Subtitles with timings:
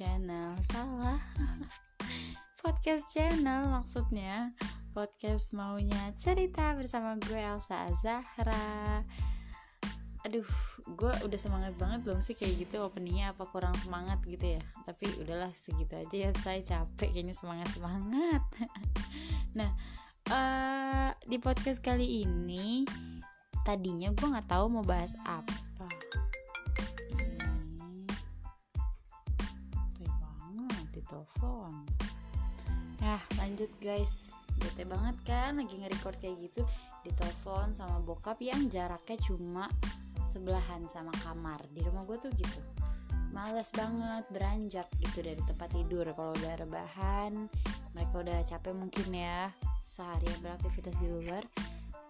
[0.00, 0.56] channel.
[0.72, 1.20] Salah.
[2.64, 4.48] Podcast channel maksudnya.
[4.96, 9.04] Podcast maunya cerita bersama gue Elsa Zahra.
[10.24, 10.48] Aduh
[10.96, 14.62] gue udah semangat banget belum sih kayak gitu openingnya apa kurang semangat gitu ya?
[14.88, 18.42] Tapi udahlah segitu aja ya saya capek kayaknya semangat semangat
[19.58, 19.70] nah
[20.32, 22.88] uh, di podcast kali ini
[23.68, 25.59] tadinya gue nggak tahu mau bahas apa
[34.80, 36.64] bete banget kan lagi nge-record kayak gitu
[37.04, 39.68] ditelepon sama bokap yang jaraknya cuma
[40.24, 41.60] sebelahan sama kamar.
[41.68, 42.60] Di rumah gue tuh gitu.
[43.28, 46.08] Males banget beranjak gitu dari tempat tidur.
[46.16, 47.44] Kalau udah rebahan
[47.92, 49.52] mereka udah capek mungkin ya
[49.84, 51.44] seharian beraktivitas di luar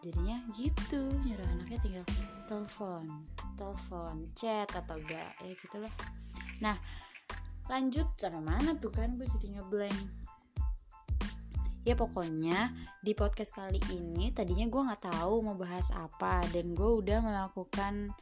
[0.07, 2.05] jadinya gitu nyuruh anaknya tinggal
[2.49, 3.05] telepon
[3.59, 5.95] telepon chat atau enggak ya gitulah.
[6.63, 6.79] Nah
[7.67, 9.19] lanjut sampai mana tuh kan?
[9.19, 10.20] Gue jadi ngeblank
[11.85, 16.91] ya pokoknya di podcast kali ini tadinya gue nggak tahu mau bahas apa dan gue
[17.01, 18.13] udah melakukan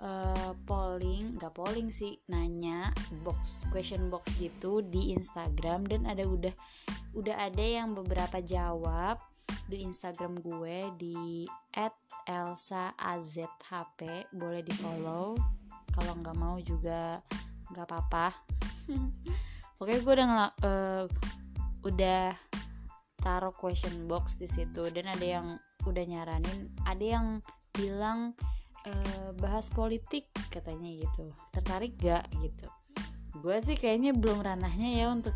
[0.00, 2.88] uh, polling nggak polling sih nanya
[3.20, 6.54] box question box gitu di Instagram dan ada udah
[7.12, 9.20] udah ada yang beberapa jawab
[9.68, 11.44] di Instagram gue di
[12.28, 14.00] @elsaazhp
[14.32, 15.36] boleh di follow.
[15.92, 17.20] Kalau nggak mau juga
[17.72, 18.32] nggak apa-apa.
[19.80, 21.04] Oke, gue udah uh,
[21.84, 22.32] udah
[23.22, 25.46] taruh question box di situ dan ada yang
[25.86, 27.26] udah nyaranin ada yang
[27.72, 28.34] bilang
[28.86, 31.30] uh, bahas politik katanya gitu.
[31.54, 32.66] Tertarik gak gitu?
[33.40, 35.34] Gue sih kayaknya belum ranahnya ya untuk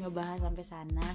[0.00, 1.08] ngebahas sampai sana.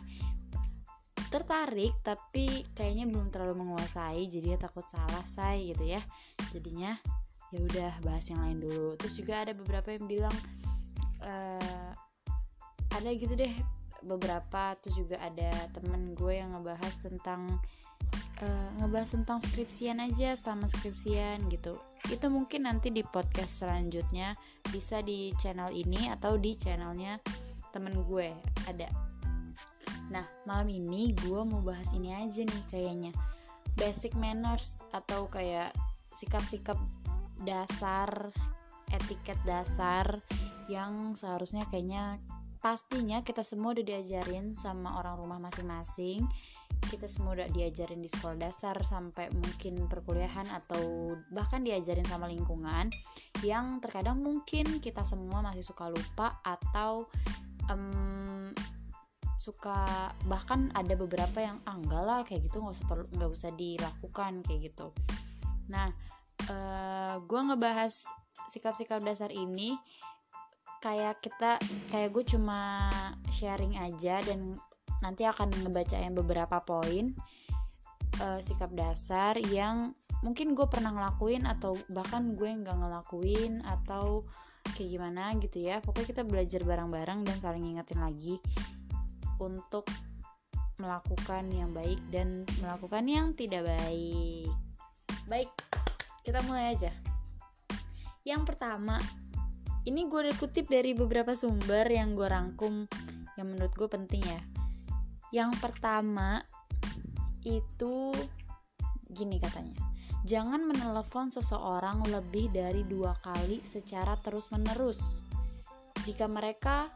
[1.31, 6.01] Tertarik tapi kayaknya belum terlalu menguasai jadi takut salah say gitu ya.
[6.55, 6.95] Jadinya
[7.51, 8.95] ya udah bahas yang lain dulu.
[8.95, 10.35] Terus juga ada beberapa yang bilang
[11.23, 11.91] uh,
[12.91, 17.47] ada gitu deh beberapa terus juga ada temen gue yang ngebahas tentang
[18.41, 21.77] uh, ngebahas tentang skripsian aja selama skripsian gitu.
[22.09, 24.33] Itu mungkin nanti di podcast selanjutnya
[24.69, 27.21] bisa di channel ini atau di channelnya
[27.71, 28.33] temen gue
[28.67, 28.89] ada.
[30.11, 33.13] Nah malam ini gue mau bahas ini aja nih kayaknya.
[33.79, 35.71] Basic manners atau kayak
[36.11, 36.75] sikap-sikap
[37.41, 38.29] dasar
[38.91, 40.19] etiket dasar
[40.67, 42.19] yang seharusnya kayaknya
[42.61, 46.23] pastinya kita semua udah diajarin sama orang rumah masing-masing.
[46.81, 52.89] Kita semua udah diajarin di sekolah dasar sampai mungkin perkuliahan atau bahkan diajarin sama lingkungan
[53.41, 57.09] yang terkadang mungkin kita semua masih suka lupa atau
[57.69, 58.49] um,
[59.41, 63.51] suka bahkan ada beberapa yang ah enggak lah kayak gitu nggak usah perlu nggak usah
[63.57, 64.93] dilakukan kayak gitu.
[65.69, 65.89] Nah
[66.49, 67.93] uh, eh, gue ngebahas
[68.53, 69.77] sikap-sikap dasar ini
[70.81, 71.61] kayak kita
[71.93, 72.89] kayak gue cuma
[73.29, 74.57] sharing aja dan
[75.01, 77.13] nanti akan ngebacain beberapa poin
[78.21, 79.93] uh, sikap dasar yang
[80.25, 84.25] mungkin gue pernah ngelakuin atau bahkan gue nggak ngelakuin atau
[84.77, 85.81] kayak gimana gitu ya.
[85.81, 88.37] Pokoknya kita belajar bareng-bareng dan saling ingetin lagi
[89.41, 89.89] untuk
[90.77, 94.49] melakukan yang baik dan melakukan yang tidak baik.
[95.25, 95.49] Baik
[96.21, 96.93] kita mulai aja.
[98.21, 99.01] Yang pertama
[99.85, 102.85] ini gue kutip dari beberapa sumber yang gue rangkum
[103.39, 104.41] yang menurut gue penting ya
[105.31, 106.43] yang pertama
[107.41, 108.13] itu
[109.09, 109.77] gini katanya
[110.21, 115.25] jangan menelepon seseorang lebih dari dua kali secara terus menerus
[116.05, 116.89] jika mereka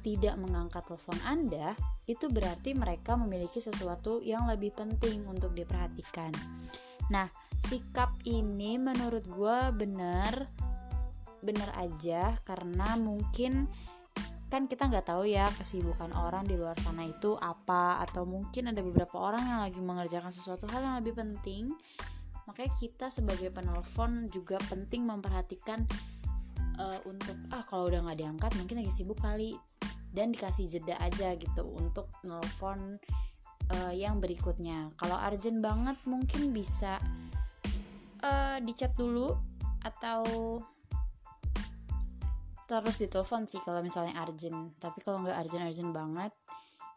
[0.00, 1.74] tidak mengangkat telepon Anda,
[2.06, 6.30] itu berarti mereka memiliki sesuatu yang lebih penting untuk diperhatikan.
[7.10, 7.26] Nah,
[7.66, 10.46] sikap ini menurut gue benar
[11.46, 13.70] bener aja karena mungkin
[14.46, 18.78] kan kita nggak tahu ya kesibukan orang di luar sana itu apa atau mungkin ada
[18.78, 21.74] beberapa orang yang lagi mengerjakan sesuatu hal yang lebih penting.
[22.46, 25.82] Makanya kita sebagai penelpon juga penting memperhatikan
[26.78, 29.58] uh, untuk ah kalau udah nggak diangkat mungkin lagi sibuk kali
[30.14, 33.02] dan dikasih jeda aja gitu untuk nelpon
[33.74, 34.94] uh, yang berikutnya.
[34.94, 37.02] Kalau urgent banget mungkin bisa
[38.22, 39.34] uh, dicat dulu
[39.82, 40.22] atau
[42.66, 44.74] terus ditelepon sih kalau misalnya urgent.
[44.82, 46.32] Tapi kalau nggak urgent urgent banget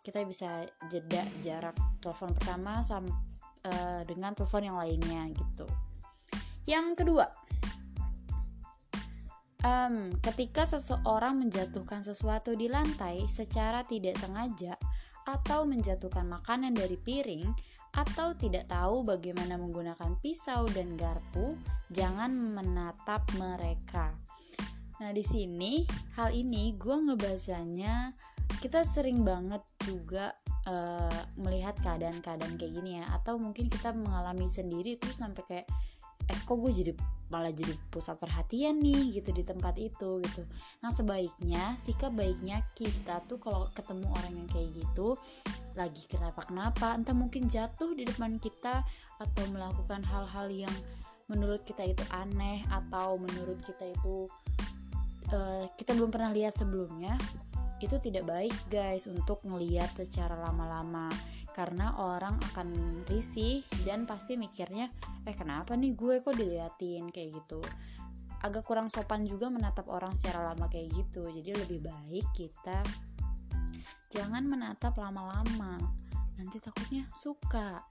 [0.02, 3.12] kita bisa jeda jarak telepon pertama sama
[3.68, 5.66] uh, dengan telepon yang lainnya gitu.
[6.66, 7.26] Yang kedua
[9.64, 14.76] um, ketika seseorang menjatuhkan sesuatu di lantai secara tidak sengaja
[15.28, 17.46] atau menjatuhkan makanan dari piring
[17.94, 21.58] atau tidak tahu bagaimana menggunakan pisau dan garpu,
[21.90, 24.14] jangan menatap mereka
[25.00, 25.84] Nah di sini
[26.20, 28.12] hal ini gue ngebacanya
[28.60, 30.36] kita sering banget juga
[30.68, 33.06] uh, melihat keadaan-keadaan kayak gini ya.
[33.16, 35.68] Atau mungkin kita mengalami sendiri tuh sampai kayak
[36.30, 36.94] eh kok gue jadi
[37.30, 40.44] malah jadi pusat perhatian nih gitu di tempat itu gitu.
[40.82, 45.18] Nah sebaiknya sikap baiknya kita tuh kalau ketemu orang yang kayak gitu
[45.78, 48.82] lagi kenapa kenapa entah mungkin jatuh di depan kita
[49.22, 50.76] atau melakukan hal-hal yang
[51.30, 54.26] menurut kita itu aneh atau menurut kita itu
[55.34, 57.16] uh, kita belum pernah lihat sebelumnya.
[57.80, 61.08] Itu tidak baik guys untuk ngeliat secara lama-lama.
[61.56, 64.88] Karena orang akan risih dan pasti mikirnya
[65.28, 67.12] eh kenapa nih gue kok diliatin?
[67.12, 67.60] Kayak gitu.
[68.40, 71.28] Agak kurang sopan juga menatap orang secara lama kayak gitu.
[71.28, 72.80] Jadi lebih baik kita
[74.12, 75.80] jangan menatap lama-lama.
[76.40, 77.84] Nanti takutnya suka.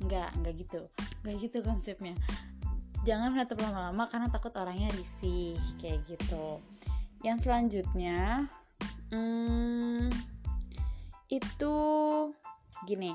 [0.00, 0.80] Nggak nggak gitu.
[1.24, 2.16] Nggak gitu konsepnya
[3.04, 6.60] jangan menatap lama-lama karena takut orangnya risih kayak gitu.
[7.24, 8.48] Yang selanjutnya
[9.12, 10.12] hmm,
[11.32, 11.76] itu
[12.84, 13.12] gini.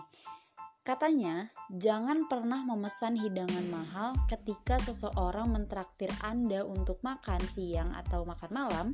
[0.86, 8.52] Katanya jangan pernah memesan hidangan mahal ketika seseorang mentraktir anda untuk makan siang atau makan
[8.54, 8.88] malam.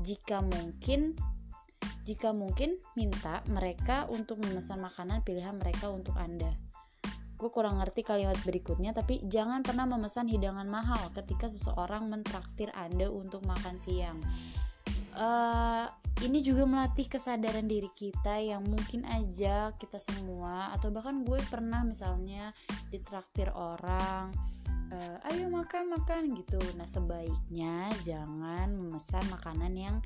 [0.00, 1.12] Jika mungkin
[2.08, 6.54] jika mungkin minta mereka untuk memesan makanan pilihan mereka untuk anda
[7.36, 13.12] gue kurang ngerti kalimat berikutnya tapi jangan pernah memesan hidangan mahal ketika seseorang mentraktir anda
[13.12, 14.18] untuk makan siang.
[15.16, 15.88] Uh,
[16.24, 21.84] ini juga melatih kesadaran diri kita yang mungkin aja kita semua atau bahkan gue pernah
[21.84, 22.52] misalnya
[22.88, 24.32] ditraktir orang
[24.92, 26.60] uh, ayo makan makan gitu.
[26.76, 29.96] Nah sebaiknya jangan memesan makanan yang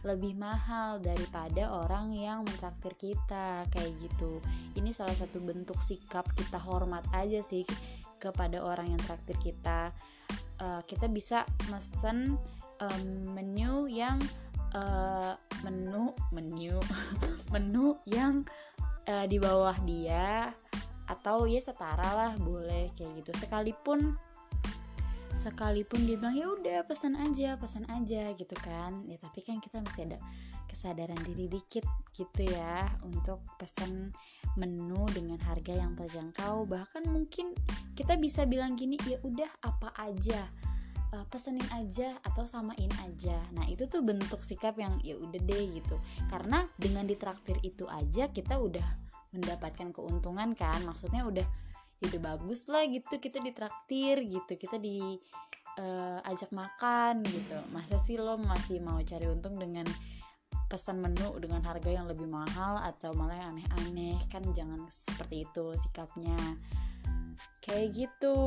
[0.00, 4.40] lebih mahal daripada orang yang mentraktir kita kayak gitu.
[4.76, 7.64] Ini salah satu bentuk sikap kita hormat aja sih
[8.16, 9.92] kepada orang yang traktir kita.
[10.60, 12.36] Uh, kita bisa mesen
[12.80, 13.04] um,
[13.36, 14.20] menu yang
[14.76, 16.76] uh, menu menu
[17.52, 18.44] menu yang
[19.08, 20.52] uh, di bawah dia
[21.10, 23.32] atau ya setara lah boleh kayak gitu.
[23.36, 24.16] Sekalipun
[25.36, 29.04] sekalipun dia bilang ya udah pesan aja pesan aja gitu kan.
[29.06, 30.18] Ya tapi kan kita masih ada
[30.70, 31.84] kesadaran diri dikit
[32.14, 34.14] gitu ya untuk pesan
[34.58, 36.66] menu dengan harga yang terjangkau.
[36.66, 37.54] Bahkan mungkin
[37.94, 40.46] kita bisa bilang gini ya udah apa aja
[41.14, 43.38] uh, pesenin aja atau samain aja.
[43.54, 45.96] Nah itu tuh bentuk sikap yang ya udah deh gitu.
[46.30, 48.86] Karena dengan ditraktir itu aja kita udah
[49.34, 50.82] mendapatkan keuntungan kan.
[50.86, 51.46] Maksudnya udah
[52.00, 55.20] udah bagus lah gitu kita ditraktir gitu kita di
[55.78, 57.56] uh, ajak makan gitu.
[57.70, 59.84] Masa sih lo masih mau cari untung dengan
[60.70, 64.16] pesan menu dengan harga yang lebih mahal atau malah yang aneh-aneh?
[64.32, 66.38] Kan jangan seperti itu sikapnya.
[67.60, 68.38] Kayak gitu.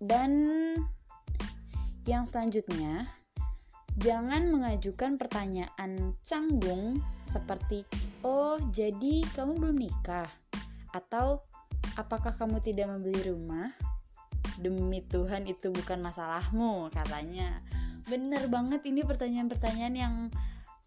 [0.00, 0.32] Dan
[2.08, 3.08] yang selanjutnya,
[4.00, 7.84] jangan mengajukan pertanyaan canggung seperti
[8.24, 10.28] "Oh, jadi kamu belum nikah?"
[10.90, 11.49] atau
[11.98, 13.70] "Apakah kamu tidak membeli rumah?"
[14.60, 17.64] Demi Tuhan itu bukan masalahmu, katanya.
[18.04, 20.14] Bener banget ini pertanyaan-pertanyaan yang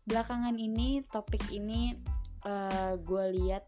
[0.03, 1.95] belakangan ini topik ini
[2.43, 3.63] uh, eh, gue lihat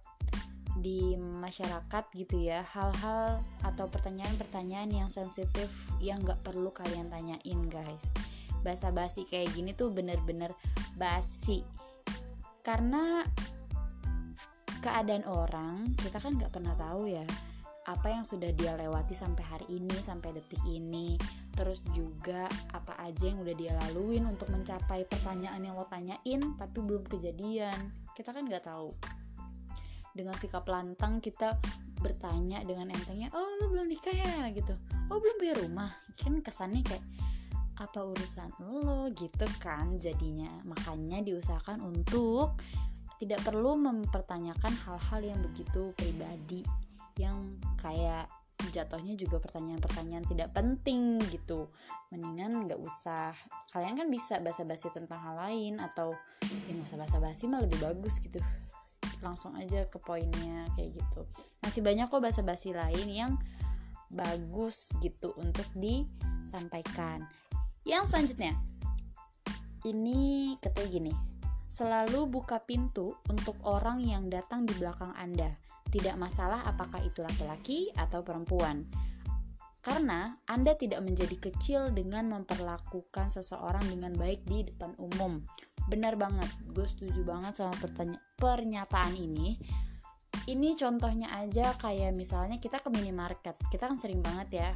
[0.75, 5.71] di masyarakat gitu ya hal-hal atau pertanyaan-pertanyaan yang sensitif
[6.03, 8.11] yang nggak perlu kalian tanyain guys
[8.59, 10.51] basa-basi kayak gini tuh bener-bener
[10.99, 11.63] basi
[12.59, 13.23] karena
[14.85, 17.25] keadaan orang kita kan nggak pernah tahu ya
[17.85, 21.13] apa yang sudah dia lewati sampai hari ini sampai detik ini.
[21.53, 26.81] Terus juga apa aja yang udah dia laluin untuk mencapai pertanyaan yang lo tanyain tapi
[26.81, 27.93] belum kejadian.
[28.17, 28.89] Kita kan nggak tahu.
[30.17, 31.61] Dengan sikap lantang kita
[32.01, 34.49] bertanya dengan entengnya oh lu belum nikah ya?
[34.49, 34.73] Gitu.
[35.13, 35.93] Oh belum punya rumah.
[36.17, 37.05] Kan kesannya kayak
[37.77, 39.13] apa urusan lo?
[39.13, 40.49] Gitu kan jadinya.
[40.65, 42.57] Makanya diusahakan untuk
[43.25, 46.61] tidak perlu mempertanyakan hal-hal yang begitu pribadi
[47.17, 48.29] yang kayak
[48.69, 51.65] jatuhnya juga pertanyaan-pertanyaan tidak penting gitu.
[52.13, 53.33] Mendingan nggak usah
[53.73, 56.13] kalian kan bisa basa-basi tentang hal lain atau
[56.69, 58.37] ya nggak usah basa-basi mah lebih bagus gitu.
[59.25, 61.25] Langsung aja ke poinnya kayak gitu.
[61.65, 63.31] Masih banyak kok basa-basi lain yang
[64.13, 67.25] bagus gitu untuk disampaikan.
[67.89, 68.53] Yang selanjutnya
[69.85, 71.13] ini katanya gini
[71.75, 75.51] selalu buka pintu untuk orang yang datang di belakang Anda.
[75.91, 78.87] Tidak masalah apakah itu laki-laki atau perempuan.
[79.83, 85.43] Karena Anda tidak menjadi kecil dengan memperlakukan seseorang dengan baik di depan umum.
[85.91, 87.75] Benar banget gue setuju banget sama
[88.39, 89.59] pernyataan ini.
[90.47, 93.59] Ini contohnya aja kayak misalnya kita ke minimarket.
[93.67, 94.71] Kita kan sering banget ya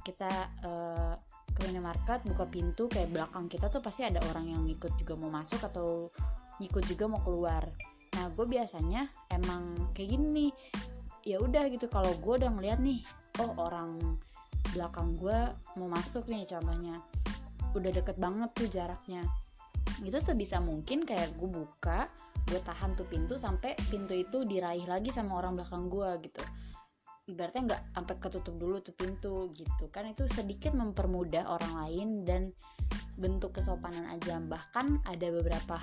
[0.00, 0.32] kita
[0.66, 1.14] uh,
[1.60, 5.12] ke ke minimarket buka pintu kayak belakang kita tuh pasti ada orang yang ikut juga
[5.20, 6.08] mau masuk atau
[6.56, 7.68] ikut juga mau keluar.
[8.16, 10.48] Nah gue biasanya emang kayak gini
[11.20, 11.92] ya udah gitu.
[11.92, 13.04] Kalau gue udah ngeliat nih
[13.44, 14.16] oh orang
[14.72, 15.38] belakang gue
[15.76, 17.04] mau masuk nih contohnya.
[17.76, 19.20] Udah deket banget tuh jaraknya.
[20.00, 22.08] Itu sebisa mungkin kayak gue buka
[22.48, 26.42] gue tahan tuh pintu sampai pintu itu diraih lagi sama orang belakang gue gitu
[27.28, 29.90] ibaratnya nggak sampai ketutup dulu tuh pintu gitu.
[29.92, 32.42] Kan itu sedikit mempermudah orang lain dan
[33.18, 34.40] bentuk kesopanan aja.
[34.40, 35.76] Bahkan ada beberapa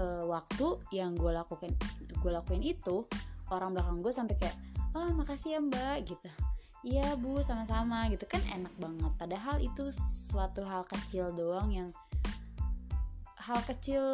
[0.00, 1.74] uh, waktu yang gue lakukan
[2.18, 3.04] gue lakuin itu
[3.52, 4.56] orang belakang gue sampai kayak
[4.96, 6.28] oh makasih ya mbak gitu.
[6.86, 8.24] Iya bu sama-sama gitu.
[8.24, 9.12] Kan enak banget.
[9.18, 11.90] Padahal itu suatu hal kecil doang yang
[13.48, 14.04] hal kecil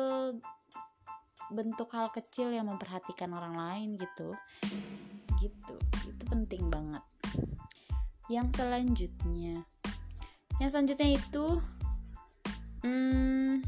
[1.52, 4.32] bentuk hal kecil yang memperhatikan orang lain gitu
[5.44, 5.76] gitu.
[6.08, 7.04] Itu penting banget.
[8.32, 9.68] Yang selanjutnya.
[10.62, 11.44] Yang selanjutnya itu
[12.86, 13.60] hmm,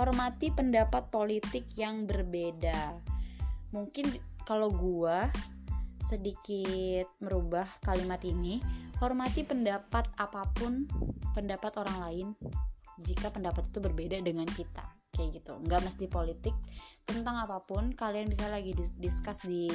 [0.00, 2.96] hormati pendapat politik yang berbeda.
[3.76, 4.16] Mungkin
[4.48, 5.28] kalau gua
[6.00, 8.58] sedikit merubah kalimat ini
[8.98, 10.88] hormati pendapat apa pun
[11.36, 12.26] pendapat orang lain
[13.00, 14.84] jika pendapat itu berbeda dengan kita.
[15.12, 15.52] Kayak gitu.
[15.60, 16.56] Nggak mesti politik
[17.10, 19.68] tentang apa pun kalian bisa lagi discuss di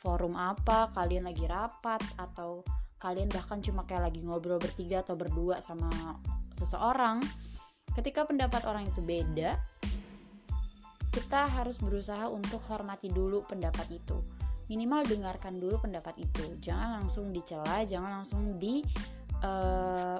[0.00, 2.64] forum apa kalian lagi rapat atau
[3.00, 5.88] kalian bahkan cuma kayak lagi ngobrol bertiga atau berdua sama
[6.56, 7.20] seseorang.
[7.92, 9.60] Ketika pendapat orang itu beda
[11.10, 14.22] kita harus berusaha untuk hormati dulu pendapat itu.
[14.70, 16.56] Minimal dengarkan dulu pendapat itu.
[16.62, 18.80] Jangan langsung dicela jangan langsung di
[19.42, 20.16] uh,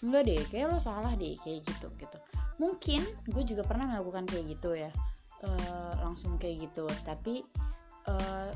[0.00, 2.18] enggak deh kayak lo salah deh kayak gitu gitu.
[2.60, 4.92] Mungkin gue juga pernah melakukan kayak gitu ya
[5.44, 7.44] uh, langsung kayak gitu tapi
[8.08, 8.50] uh,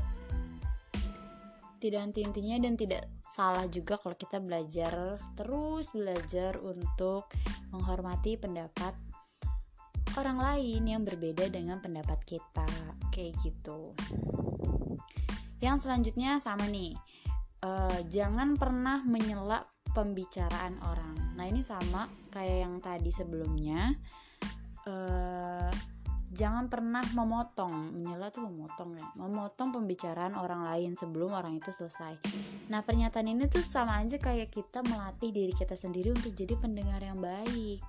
[1.82, 7.28] tidak intinya dan tidak salah juga kalau kita belajar terus belajar untuk
[7.68, 8.96] menghormati pendapat
[10.16, 12.68] orang lain yang berbeda dengan pendapat kita
[13.12, 13.92] kayak gitu
[15.60, 16.96] yang selanjutnya sama nih
[17.64, 19.64] uh, jangan pernah menyela
[19.94, 21.38] pembicaraan orang.
[21.38, 23.94] Nah ini sama kayak yang tadi sebelumnya.
[24.84, 25.70] Uh,
[26.34, 32.18] jangan pernah memotong, menyela tuh memotong ya, memotong pembicaraan orang lain sebelum orang itu selesai.
[32.68, 36.98] Nah pernyataan ini tuh sama aja kayak kita melatih diri kita sendiri untuk jadi pendengar
[37.00, 37.80] yang baik.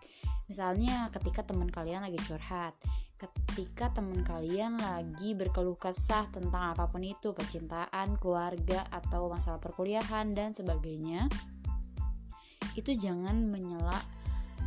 [0.45, 2.77] Misalnya ketika teman kalian lagi curhat,
[3.17, 10.37] ketika teman kalian lagi berkeluh kesah tentang apa pun itu, percintaan, keluarga, atau masalah perkuliahan
[10.37, 11.25] dan sebagainya
[12.75, 13.95] itu jangan menyela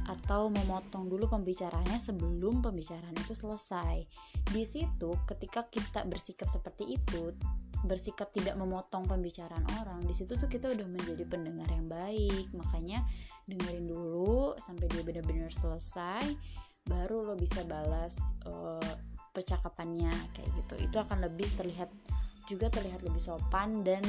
[0.08, 4.08] atau memotong dulu pembicaraannya sebelum pembicaraan itu selesai.
[4.48, 7.36] Di situ ketika kita bersikap seperti itu,
[7.84, 12.48] bersikap tidak memotong pembicaraan orang, di situ tuh kita udah menjadi pendengar yang baik.
[12.56, 13.04] Makanya
[13.44, 16.24] dengerin dulu sampai dia benar-benar selesai,
[16.88, 18.96] baru lo bisa balas uh,
[19.36, 20.74] percakapannya kayak gitu.
[20.88, 21.92] Itu akan lebih terlihat
[22.48, 24.00] juga terlihat lebih sopan dan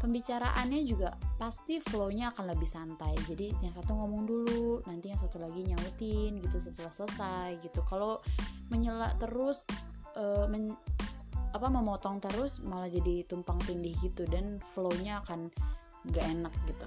[0.00, 3.12] pembicaraannya juga pasti flownya akan lebih santai.
[3.28, 7.84] Jadi yang satu ngomong dulu nanti yang satu lagi nyautin gitu setelah selesai gitu.
[7.84, 8.24] Kalau
[8.72, 9.62] menyela terus
[10.16, 10.72] uh, men,
[11.52, 15.52] apa memotong terus malah jadi tumpang tindih gitu dan flownya akan
[16.08, 16.86] gak enak gitu.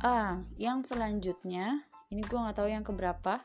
[0.00, 3.44] Ah yang selanjutnya ini gue nggak tahu yang keberapa.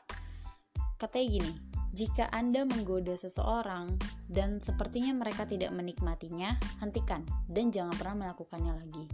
[0.96, 1.52] Katanya gini
[1.96, 3.96] jika Anda menggoda seseorang
[4.28, 6.52] dan sepertinya mereka tidak menikmatinya,
[6.84, 9.04] hentikan dan jangan pernah melakukannya lagi.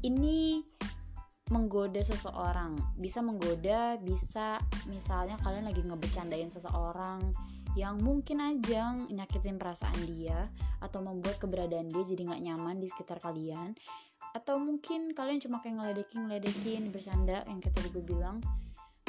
[0.00, 0.64] Ini
[1.52, 4.56] menggoda seseorang, bisa menggoda, bisa
[4.88, 7.28] misalnya kalian lagi ngebecandain seseorang
[7.76, 10.48] yang mungkin aja nyakitin perasaan dia
[10.80, 13.76] atau membuat keberadaan dia jadi nggak nyaman di sekitar kalian.
[14.32, 18.40] Atau mungkin kalian cuma kayak ngeledekin ngeledekin bercanda yang kayak tadi gue bilang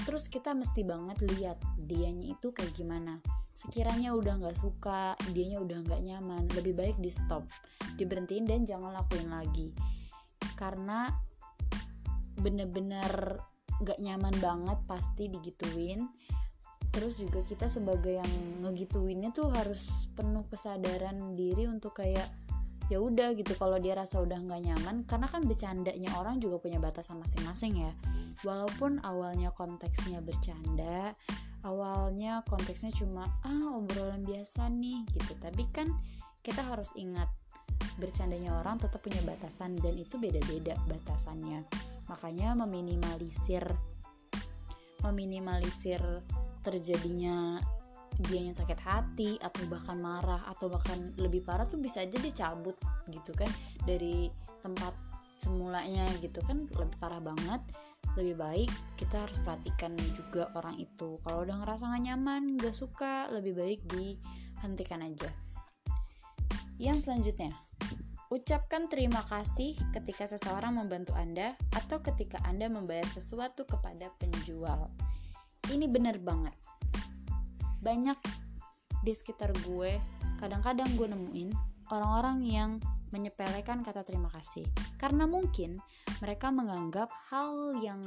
[0.06, 3.20] terus kita mesti banget lihat dianya itu kayak gimana.
[3.58, 7.44] Sekiranya udah nggak suka dianya udah nggak nyaman lebih baik di stop
[7.98, 9.74] diberhentiin dan jangan lakuin lagi.
[10.56, 11.10] Karena
[12.40, 13.42] bener-bener
[13.84, 16.08] gak nyaman banget pasti digituin.
[16.96, 18.32] Terus juga kita sebagai yang
[18.64, 22.32] ngegituinnya tuh harus penuh kesadaran diri untuk kayak
[22.86, 26.78] ya udah gitu kalau dia rasa udah nggak nyaman karena kan bercandanya orang juga punya
[26.78, 27.92] batasan masing-masing ya.
[28.46, 31.18] Walaupun awalnya konteksnya bercanda
[31.66, 35.34] awalnya konteksnya cuma ah obrolan biasa nih gitu.
[35.42, 35.90] Tapi kan
[36.46, 37.28] kita harus ingat
[37.98, 41.66] bercandanya orang tetap punya batasan dan itu beda-beda batasannya.
[42.06, 43.66] Makanya meminimalisir
[45.02, 46.02] meminimalisir
[46.62, 47.62] terjadinya
[48.30, 52.76] dia yang sakit hati atau bahkan marah atau bahkan lebih parah tuh bisa aja dicabut
[53.12, 53.50] gitu kan
[53.84, 54.32] dari
[54.64, 54.96] tempat
[55.36, 57.62] semulanya gitu kan lebih parah banget
[58.16, 63.28] lebih baik kita harus perhatikan juga orang itu kalau udah ngerasa gak nyaman gak suka
[63.28, 65.30] lebih baik dihentikan aja
[66.80, 67.52] yang selanjutnya
[68.34, 74.90] Ucapkan terima kasih ketika seseorang membantu Anda atau ketika Anda membayar sesuatu kepada penjual.
[75.70, 76.58] Ini bener banget.
[77.86, 78.18] Banyak
[79.06, 80.02] di sekitar gue,
[80.42, 81.50] kadang-kadang gue nemuin
[81.94, 82.72] orang-orang yang
[83.14, 84.66] menyepelekan kata terima kasih.
[84.98, 85.78] Karena mungkin
[86.18, 88.02] mereka menganggap hal yang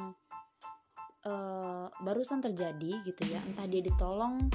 [1.22, 4.50] uh, barusan terjadi gitu ya, entah dia ditolong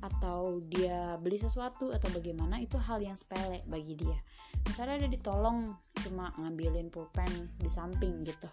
[0.00, 4.16] atau dia beli sesuatu atau bagaimana itu hal yang sepele bagi dia.
[4.64, 8.48] Misalnya dia ditolong cuma ngambilin pulpen di samping gitu.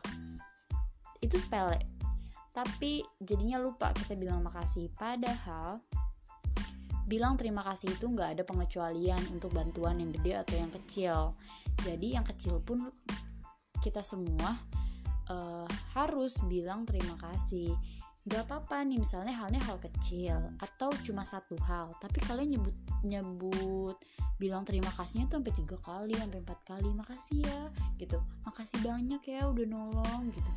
[1.24, 1.80] Itu sepele.
[2.52, 4.92] Tapi jadinya lupa kita bilang makasih.
[4.98, 5.80] Padahal
[7.08, 11.18] bilang terima kasih itu nggak ada pengecualian untuk bantuan yang gede atau yang kecil.
[11.82, 12.92] Jadi yang kecil pun
[13.80, 14.60] kita semua
[15.32, 17.72] uh, harus bilang terima kasih.
[18.28, 22.76] Gak apa-apa nih misalnya halnya hal kecil atau cuma satu hal tapi kalian nyebut
[23.08, 23.96] nyebut
[24.36, 27.62] bilang terima kasihnya tuh sampai tiga kali sampai empat kali makasih ya
[27.96, 28.20] gitu.
[28.44, 30.52] Makasih banyak ya udah nolong gitu.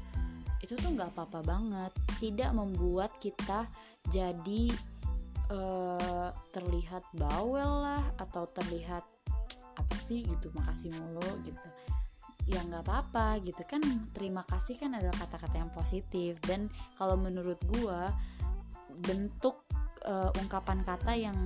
[0.66, 1.92] Itu tuh nggak apa-apa banget.
[2.18, 3.70] Tidak membuat kita
[4.10, 4.74] jadi
[5.50, 9.04] uh, terlihat bawel lah atau terlihat
[9.76, 10.26] apa sih?
[10.26, 11.68] gitu makasih mulu gitu.
[12.50, 13.62] Ya nggak apa-apa gitu.
[13.66, 13.82] Kan
[14.14, 16.38] terima kasih kan adalah kata-kata yang positif.
[16.42, 18.00] Dan kalau menurut gue
[19.06, 19.62] bentuk
[20.06, 21.38] uh, ungkapan kata yang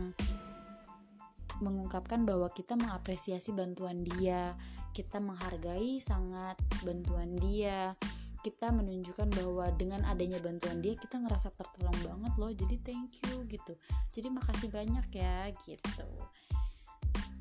[1.62, 4.58] mengungkapkan bahwa kita mengapresiasi bantuan dia
[4.94, 6.54] kita menghargai sangat
[6.86, 7.98] bantuan dia
[8.44, 12.52] kita menunjukkan bahwa dengan adanya bantuan dia kita ngerasa tertolong banget loh.
[12.52, 13.72] Jadi thank you gitu.
[14.12, 16.08] Jadi makasih banyak ya gitu.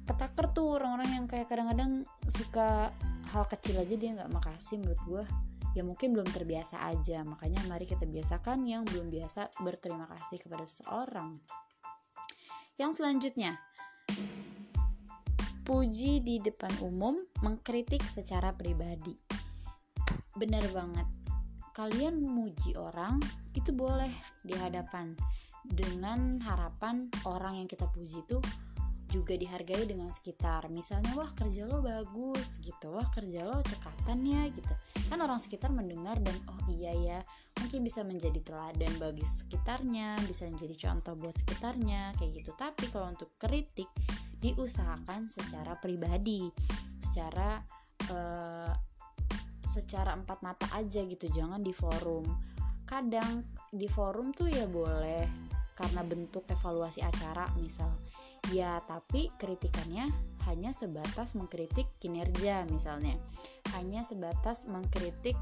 [0.08, 2.96] Ketaker tuh orang-orang yang kayak kadang-kadang suka
[3.36, 5.24] hal kecil aja dia nggak makasih menurut gue
[5.76, 7.20] ya mungkin belum terbiasa aja.
[7.28, 11.44] Makanya mari kita biasakan yang belum biasa berterima kasih kepada seseorang.
[12.80, 13.60] Yang selanjutnya
[15.64, 19.16] puji di depan umum mengkritik secara pribadi
[20.38, 21.08] bener banget.
[21.74, 23.18] Kalian memuji orang
[23.58, 24.12] itu boleh
[24.46, 25.18] di hadapan.
[25.64, 28.38] Dengan harapan orang yang kita puji itu
[29.14, 30.74] juga dihargai dengan sekitar.
[30.74, 32.98] Misalnya wah kerja lo bagus gitu.
[32.98, 34.74] Wah kerja lo cekatan ya gitu.
[35.10, 37.20] Kan orang sekitar mendengar dan oh iya ya
[37.62, 42.52] mungkin bisa menjadi teladan bagi sekitarnya bisa menjadi contoh buat sekitarnya kayak gitu.
[42.58, 43.88] Tapi kalau untuk kritik
[44.42, 46.50] diusahakan secara pribadi
[47.00, 47.62] secara
[48.12, 48.74] uh,
[49.74, 52.30] secara empat mata aja gitu jangan di forum
[52.86, 53.42] kadang
[53.74, 55.26] di forum tuh ya boleh
[55.74, 57.90] karena bentuk evaluasi acara misal
[58.52, 60.12] Ya, tapi kritikannya
[60.52, 63.16] hanya sebatas mengkritik kinerja misalnya.
[63.72, 65.40] Hanya sebatas mengkritik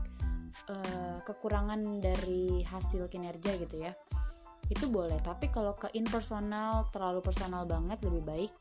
[0.70, 3.98] uh, kekurangan dari hasil kinerja gitu ya.
[4.70, 8.54] Itu boleh, tapi kalau ke impersonal terlalu personal banget lebih baik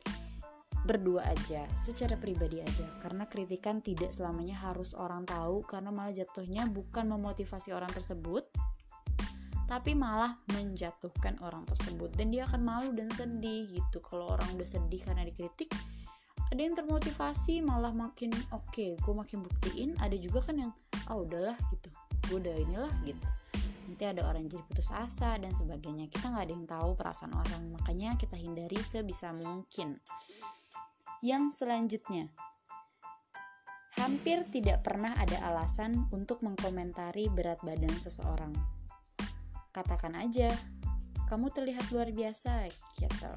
[0.85, 2.87] berdua aja, secara pribadi aja.
[3.05, 8.49] Karena kritikan tidak selamanya harus orang tahu karena malah jatuhnya bukan memotivasi orang tersebut,
[9.69, 12.11] tapi malah menjatuhkan orang tersebut.
[12.16, 14.01] Dan dia akan malu dan sedih gitu.
[14.01, 15.71] Kalau orang udah sedih karena dikritik
[16.51, 19.90] ada yang termotivasi malah makin oke okay, gue makin buktiin.
[20.03, 20.73] Ada juga kan yang
[21.07, 21.88] ah oh, udahlah gitu.
[22.27, 23.23] Gue udah inilah gitu.
[23.87, 26.11] Nanti ada orang jadi putus asa dan sebagainya.
[26.11, 30.03] Kita nggak ada yang tahu perasaan orang makanya kita hindari sebisa mungkin
[31.20, 32.33] yang selanjutnya.
[34.00, 38.56] Hampir tidak pernah ada alasan untuk mengkomentari berat badan seseorang.
[39.76, 40.48] Katakan aja
[41.28, 42.64] kamu terlihat luar biasa
[42.96, 43.35] gitu.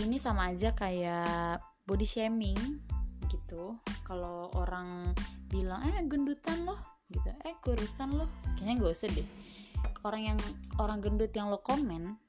[0.00, 2.80] Ini sama aja kayak body shaming
[3.28, 3.76] gitu.
[4.08, 5.12] Kalau orang
[5.52, 6.80] bilang eh gendutan loh
[7.12, 7.28] gitu.
[7.44, 8.26] Eh kurusan loh.
[8.56, 9.28] Kayaknya gak usah deh.
[10.00, 10.38] Orang yang
[10.80, 12.23] orang gendut yang lo komen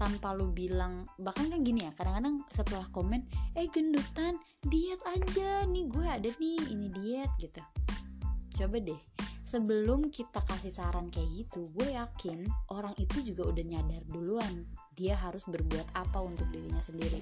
[0.00, 3.20] tanpa lo bilang bahkan kan gini ya kadang-kadang setelah komen
[3.52, 7.60] eh gendutan diet aja nih gue ada nih ini diet gitu.
[8.56, 9.00] Coba deh
[9.44, 14.64] sebelum kita kasih saran kayak gitu gue yakin orang itu juga udah nyadar duluan
[14.96, 17.20] dia harus berbuat apa untuk dirinya sendiri.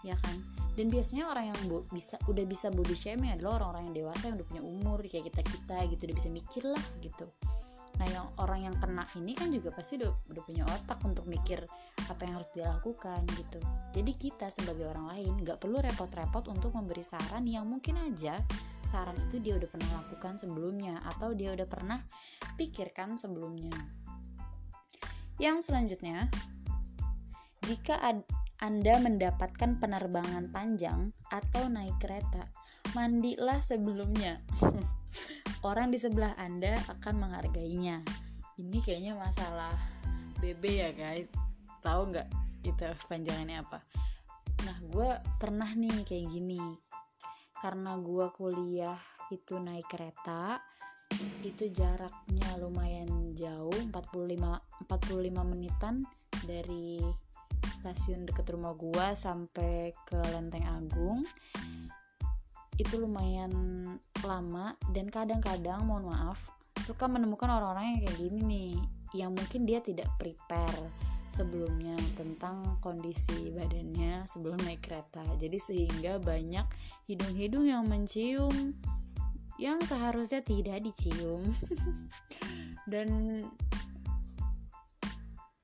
[0.00, 0.40] Ya kan?
[0.72, 1.60] Dan biasanya orang yang
[1.92, 5.42] bisa udah bisa body shaming adalah orang-orang yang dewasa yang udah punya umur kayak kita
[5.44, 7.26] kita gitu udah bisa mikir lah gitu.
[8.00, 11.60] Nah yang orang yang kena ini kan juga pasti udah, udah punya otak untuk mikir
[12.08, 13.60] apa yang harus dilakukan gitu.
[13.92, 18.40] Jadi kita sebagai orang lain nggak perlu repot-repot untuk memberi saran yang mungkin aja
[18.82, 21.98] saran itu dia udah pernah lakukan sebelumnya atau dia udah pernah
[22.58, 23.72] pikirkan sebelumnya.
[25.38, 26.28] Yang selanjutnya
[27.66, 28.26] jika ad
[28.62, 32.46] anda mendapatkan penerbangan panjang atau naik kereta
[32.94, 34.38] mandilah sebelumnya.
[35.66, 38.06] Orang di sebelah anda akan menghargainya.
[38.58, 39.74] Ini kayaknya masalah
[40.38, 41.41] BB ya guys
[41.82, 42.28] tahu nggak
[42.62, 43.82] itu panjangannya apa?
[44.62, 45.08] Nah gue
[45.42, 46.62] pernah nih kayak gini.
[47.58, 48.98] Karena gue kuliah
[49.30, 50.58] itu naik kereta
[51.44, 56.02] itu jaraknya lumayan jauh 45 45 menitan
[56.48, 57.02] dari
[57.78, 61.26] stasiun deket rumah gue sampai ke Lenteng Agung.
[62.78, 63.52] Itu lumayan
[64.24, 66.40] lama dan kadang-kadang mohon maaf
[66.82, 68.74] suka menemukan orang-orang yang kayak gini nih
[69.12, 70.90] yang mungkin dia tidak prepare
[71.32, 75.24] sebelumnya tentang kondisi badannya sebelum naik kereta.
[75.40, 76.68] Jadi sehingga banyak
[77.08, 78.76] hidung-hidung yang mencium
[79.56, 81.42] yang seharusnya tidak dicium.
[82.92, 83.42] Dan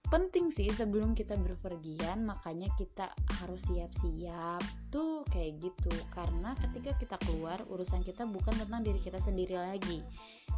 [0.09, 3.13] penting sih sebelum kita berpergian makanya kita
[3.45, 9.21] harus siap-siap tuh kayak gitu karena ketika kita keluar urusan kita bukan tentang diri kita
[9.21, 10.01] sendiri lagi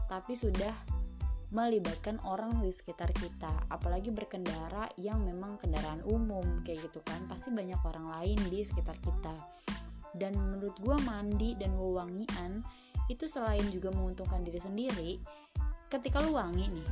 [0.07, 0.70] tapi sudah
[1.50, 7.26] melibatkan orang di sekitar kita apalagi berkendara yang memang kendaraan umum kayak gitu kan.
[7.26, 9.34] Pasti banyak orang lain di sekitar kita.
[10.14, 12.62] Dan menurut gue mandi dan wewangian
[13.10, 15.10] itu selain juga menguntungkan diri sendiri
[15.90, 16.88] ketika lu wangi nih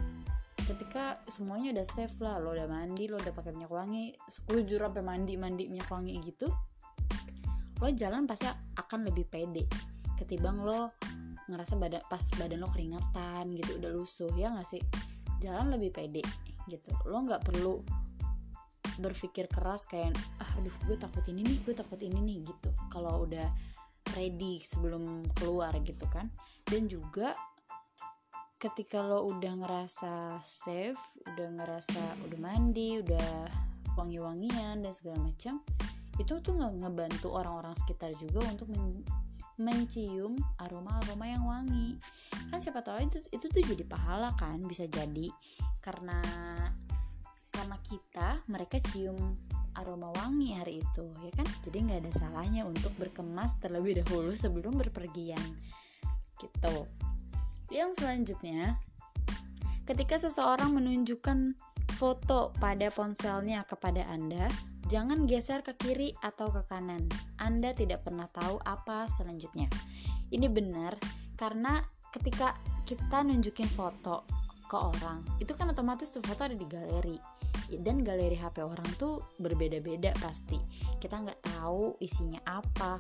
[0.67, 5.01] ketika semuanya udah safe lah lo udah mandi lo udah pakai minyak wangi sekujur sampai
[5.07, 6.51] mandi mandi minyak wangi gitu
[7.79, 9.65] lo jalan pasti akan lebih pede
[10.19, 10.91] ketimbang lo
[11.49, 14.83] ngerasa badan pas badan lo keringatan gitu udah lusuh ya nggak sih?
[15.41, 16.23] Jalan lebih pede
[16.69, 16.93] gitu.
[17.09, 17.81] Lo nggak perlu
[18.99, 22.71] berpikir keras kayak ah aduh gue takut ini nih gue takut ini nih gitu.
[22.93, 23.49] Kalau udah
[24.17, 26.29] ready sebelum keluar gitu kan.
[26.69, 27.33] Dan juga
[28.59, 30.99] ketika lo udah ngerasa safe
[31.31, 33.47] udah ngerasa udah mandi udah
[33.95, 35.63] wangi-wangian dan segala macam
[36.19, 38.67] itu tuh nggak ngebantu orang-orang sekitar juga untuk
[39.59, 41.99] mencium aroma-aroma yang wangi.
[42.51, 45.29] Kan siapa tahu itu itu tuh jadi pahala kan bisa jadi.
[45.83, 46.23] Karena
[47.51, 49.35] karena kita mereka cium
[49.75, 51.47] aroma wangi hari itu ya kan?
[51.67, 55.43] Jadi nggak ada salahnya untuk berkemas terlebih dahulu sebelum berpergian.
[56.39, 56.77] Gitu.
[57.75, 58.79] Yang selanjutnya
[59.85, 61.57] ketika seseorang menunjukkan
[61.99, 64.47] foto pada ponselnya kepada anda
[64.89, 67.05] Jangan geser ke kiri atau ke kanan.
[67.37, 69.69] Anda tidak pernah tahu apa selanjutnya.
[70.33, 70.97] Ini benar
[71.37, 71.77] karena
[72.09, 72.57] ketika
[72.89, 74.25] kita nunjukin foto
[74.65, 77.21] ke orang, itu kan otomatis tuh foto ada di galeri.
[77.69, 80.57] Dan galeri HP orang tuh berbeda-beda pasti.
[80.97, 82.97] Kita nggak tahu isinya apa,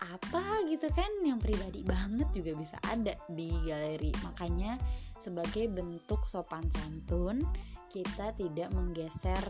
[0.00, 4.74] apa gitu kan yang pribadi banget juga bisa ada di galeri makanya
[5.20, 7.46] sebagai bentuk sopan santun
[7.94, 9.46] kita tidak menggeser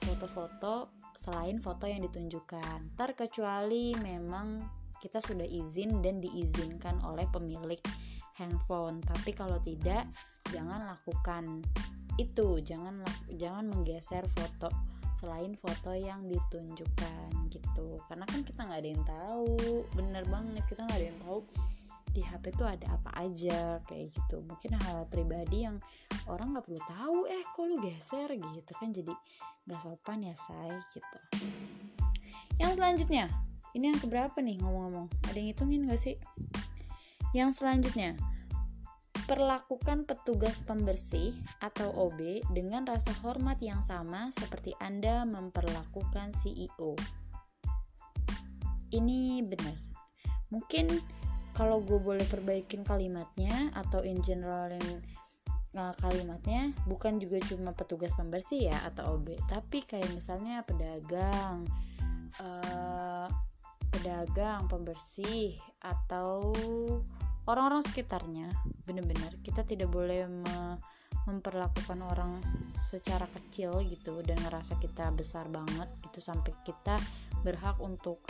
[0.00, 2.96] foto-foto uh, selain foto yang ditunjukkan.
[2.96, 4.60] Terkecuali memang
[5.00, 7.80] kita sudah izin dan diizinkan oleh pemilik
[8.36, 9.00] handphone.
[9.04, 10.08] Tapi kalau tidak
[10.52, 11.64] jangan lakukan
[12.20, 12.60] itu.
[12.60, 13.00] Jangan
[13.36, 14.68] jangan menggeser foto
[15.20, 18.00] selain foto yang ditunjukkan gitu.
[18.08, 19.56] Karena kan kita nggak ada yang tahu.
[19.96, 21.38] Bener banget kita nggak ada yang tahu
[22.10, 24.40] di HP tuh ada apa aja kayak gitu.
[24.44, 25.78] Mungkin hal pribadi yang
[26.30, 29.14] orang nggak perlu tahu eh kok lu geser gitu kan jadi
[29.66, 31.18] nggak sopan ya say gitu
[32.62, 33.26] yang selanjutnya
[33.74, 36.16] ini yang keberapa nih ngomong-ngomong ada yang hitungin gak sih
[37.34, 38.18] yang selanjutnya
[39.30, 41.30] Perlakukan petugas pembersih
[41.62, 46.98] atau OB dengan rasa hormat yang sama seperti Anda memperlakukan CEO.
[48.90, 49.78] Ini benar.
[50.50, 50.98] Mungkin
[51.54, 54.82] kalau gue boleh perbaikin kalimatnya atau in generalin
[55.76, 61.66] uh, kalimatnya bukan juga cuma petugas pembersih ya atau OB tapi kayak misalnya pedagang
[62.38, 63.28] uh,
[63.90, 66.54] pedagang pembersih atau
[67.50, 68.48] orang-orang sekitarnya.
[68.86, 70.78] Bener-bener kita tidak boleh me
[71.28, 72.40] memperlakukan orang
[72.72, 76.96] secara kecil gitu dan ngerasa kita besar banget gitu sampai kita
[77.44, 78.24] berhak untuk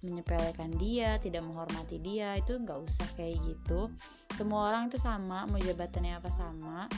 [0.00, 3.92] menyepelekan dia, tidak menghormati dia, itu nggak usah kayak gitu.
[4.32, 6.88] Semua orang itu sama, mau jabatannya apa sama.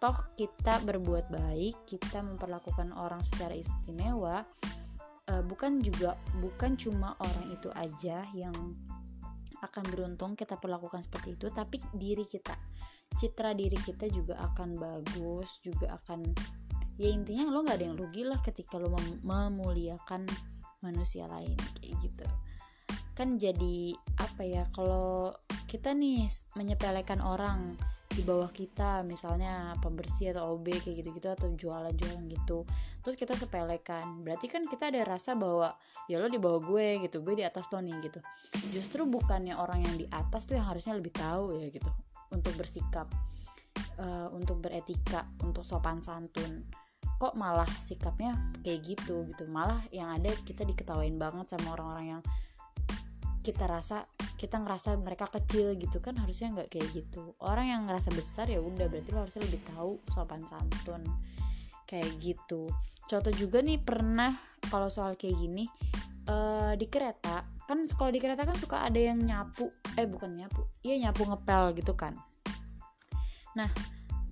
[0.00, 4.42] Toh kita berbuat baik, kita memperlakukan orang secara istimewa,
[5.30, 8.54] uh, bukan juga bukan cuma orang itu aja yang
[9.60, 12.56] akan beruntung kita perlakukan seperti itu, tapi diri kita,
[13.14, 16.32] citra diri kita juga akan bagus, juga akan
[17.00, 20.28] ya intinya lo nggak ada yang rugi lah ketika lo mem memuliakan
[20.84, 22.26] manusia lain kayak gitu.
[23.16, 25.32] Kan jadi apa ya kalau
[25.68, 27.76] kita nih menyepelekan orang
[28.10, 32.66] di bawah kita misalnya pembersih atau OB kayak gitu-gitu atau jualan-jualan gitu
[33.06, 35.78] terus kita sepelekan berarti kan kita ada rasa bahwa
[36.10, 38.18] ya lo di bawah gue gitu gue di atas lo gitu.
[38.74, 41.86] Justru bukannya orang yang di atas tuh yang harusnya lebih tahu ya gitu
[42.34, 43.06] untuk bersikap
[43.98, 46.66] uh, untuk beretika untuk sopan santun
[47.20, 48.32] kok malah sikapnya
[48.64, 49.44] kayak gitu gitu.
[49.44, 52.22] Malah yang ada kita diketawain banget sama orang-orang yang
[53.44, 54.08] kita rasa
[54.40, 57.36] kita ngerasa mereka kecil gitu kan harusnya nggak kayak gitu.
[57.44, 61.04] Orang yang ngerasa besar ya udah berarti lo harusnya lebih tahu sopan santun
[61.84, 62.72] kayak gitu.
[63.04, 64.32] Contoh juga nih pernah
[64.72, 65.68] kalau soal kayak gini
[66.24, 70.66] uh, di kereta kan kalau di kereta kan suka ada yang nyapu eh bukan nyapu
[70.80, 72.16] iya nyapu ngepel gitu kan.
[73.56, 73.68] Nah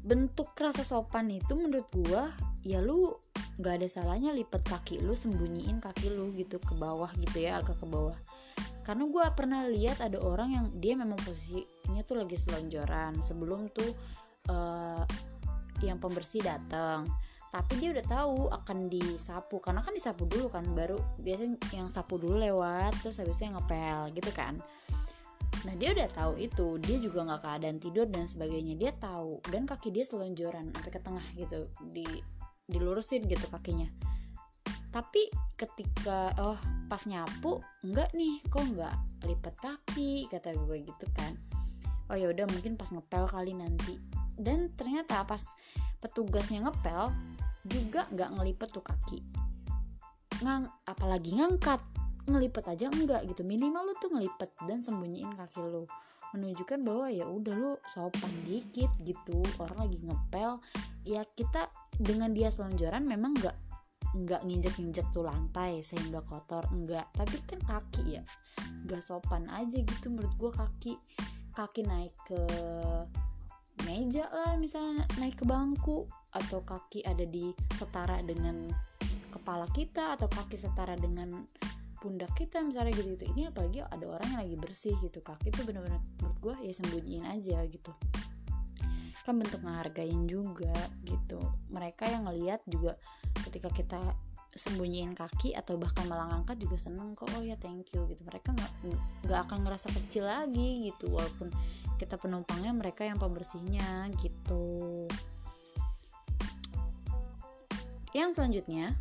[0.04, 2.32] bentuk rasa sopan itu menurut gua
[2.66, 3.14] ya lu
[3.58, 7.78] nggak ada salahnya lipat kaki lu sembunyiin kaki lu gitu ke bawah gitu ya agak
[7.78, 8.18] ke bawah.
[8.86, 13.20] Karena gue pernah lihat ada orang yang dia memang posisinya tuh lagi selonjoran.
[13.20, 13.92] Sebelum tuh
[14.48, 15.04] uh,
[15.84, 17.06] yang pembersih datang
[17.48, 22.20] tapi dia udah tahu akan disapu karena kan disapu dulu kan baru biasanya yang sapu
[22.20, 24.60] dulu lewat terus habisnya ngepel gitu kan.
[25.64, 28.76] Nah dia udah tahu itu dia juga nggak keadaan tidur dan sebagainya.
[28.76, 32.04] Dia tahu dan kaki dia selonjoran sampai ke tengah gitu di
[32.68, 33.88] dilurusin gitu kakinya.
[34.92, 36.56] Tapi ketika oh
[36.88, 41.36] pas nyapu enggak nih kok enggak lipat kaki kata gue gitu kan.
[42.08, 44.00] Oh ya udah mungkin pas ngepel kali nanti.
[44.38, 45.42] Dan ternyata pas
[46.00, 47.12] petugasnya ngepel
[47.68, 49.20] juga nggak ngelipet tuh kaki.
[50.40, 51.80] Ngang apalagi ngangkat.
[52.28, 53.44] Ngelipet aja enggak gitu.
[53.44, 55.84] Minimal lu tuh ngelipet dan sembunyiin kaki lu.
[56.36, 59.40] Menunjukkan bahwa ya udah lu sopan dikit gitu.
[59.56, 60.60] Orang lagi ngepel
[61.08, 63.56] ya kita dengan dia selonjoran memang nggak
[64.08, 68.22] nggak nginjek-nginjek tuh lantai sehingga kotor enggak tapi kan kaki ya
[68.88, 70.94] nggak sopan aja gitu menurut gue kaki.
[71.52, 72.38] Kaki naik ke
[73.82, 78.70] meja lah misalnya naik ke bangku atau kaki ada di setara dengan
[79.34, 81.34] kepala kita atau kaki setara dengan
[81.98, 83.26] pundak kita misalnya gitu gitu.
[83.34, 87.26] Ini apalagi ada orang yang lagi bersih gitu kaki tuh bener-bener menurut gue ya sembunyiin
[87.26, 87.90] aja gitu
[89.28, 90.72] kan bentuk ngehargain juga
[91.04, 91.36] gitu.
[91.68, 92.96] Mereka yang ngeliat juga
[93.44, 94.00] ketika kita
[94.56, 98.24] sembunyiin kaki atau bahkan malah ngangkat juga seneng kok oh ya thank you gitu.
[98.24, 98.72] Mereka nggak
[99.28, 101.12] nggak akan ngerasa kecil lagi gitu.
[101.12, 101.52] Walaupun
[102.00, 105.04] kita penumpangnya mereka yang pembersihnya gitu.
[108.16, 108.96] Yang selanjutnya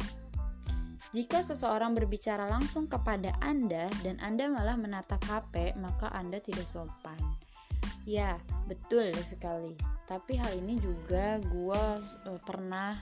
[1.15, 7.15] jika seseorang berbicara langsung kepada Anda dan Anda malah menatap HP, maka Anda tidak sopan.
[8.03, 8.35] Ya,
[8.67, 12.95] betul sekali tapi hal ini juga gue uh, pernah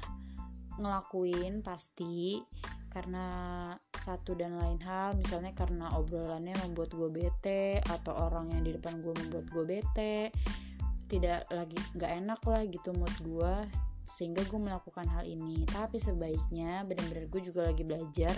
[0.81, 2.41] ngelakuin pasti
[2.89, 3.25] karena
[3.93, 5.13] satu dan lain hal.
[5.13, 10.33] Misalnya karena obrolannya membuat gue bete atau orang yang di depan gue membuat gue bete.
[11.05, 13.53] Tidak lagi nggak enak lah gitu mood gue
[14.05, 15.61] sehingga gue melakukan hal ini.
[15.69, 18.33] Tapi sebaiknya benar-benar gue juga lagi belajar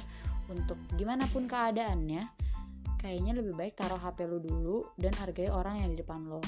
[0.51, 2.27] untuk gimana pun keadaannya
[2.97, 6.41] kayaknya lebih baik taruh HP lo dulu dan hargai orang yang di depan lo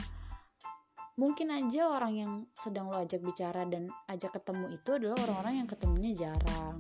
[1.20, 5.68] mungkin aja orang yang sedang lo ajak bicara dan ajak ketemu itu adalah orang-orang yang
[5.68, 6.80] ketemunya jarang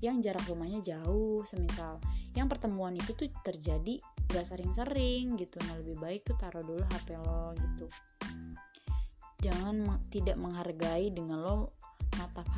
[0.00, 2.00] yang jarak rumahnya jauh semisal
[2.36, 5.60] yang pertemuan itu tuh terjadi gak sering-sering gitu.
[5.66, 7.86] Nah lebih baik tuh taruh dulu HP lo gitu.
[9.44, 11.56] Jangan tidak menghargai dengan lo
[12.16, 12.48] natap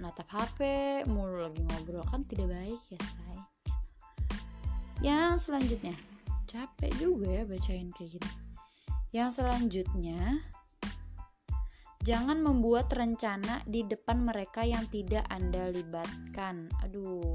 [0.00, 0.60] natap HP
[1.08, 2.04] mulu lagi ngobrol.
[2.08, 3.38] Kan tidak baik ya say.
[5.04, 5.96] Yang selanjutnya
[6.48, 8.32] capek juga ya bacain kayak gini.
[9.12, 10.20] Yang selanjutnya
[12.06, 16.70] Jangan membuat rencana di depan mereka yang tidak Anda libatkan.
[16.86, 17.34] Aduh,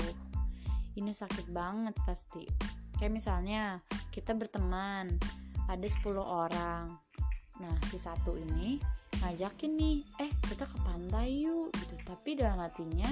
[0.95, 2.47] ini sakit banget pasti.
[2.95, 3.83] Kayak misalnya,
[4.15, 5.11] kita berteman,
[5.67, 6.95] ada 10 orang.
[7.59, 8.79] Nah, si satu ini
[9.19, 11.99] ngajakin nih, eh kita ke pantai yuk gitu.
[12.07, 13.11] Tapi dalam hatinya,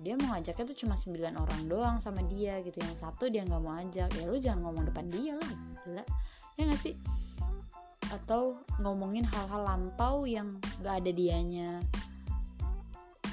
[0.00, 2.80] dia mau ngajaknya tuh cuma 9 orang doang sama dia gitu.
[2.80, 4.08] Yang satu dia nggak mau ajak.
[4.08, 5.52] Ya lu jangan ngomong depan dia lah.
[5.84, 6.04] Gila.
[6.56, 6.96] Ya gak sih?
[8.12, 11.82] Atau ngomongin hal-hal lampau yang gak ada dianya.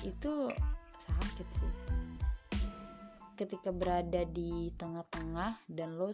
[0.02, 0.50] Itu
[0.98, 1.74] sakit sih.
[3.34, 6.14] Ketika berada di tengah-tengah dan lo